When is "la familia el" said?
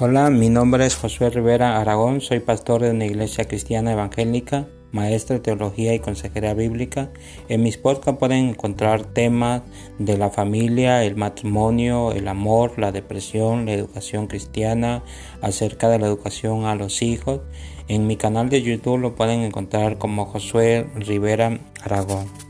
10.18-11.14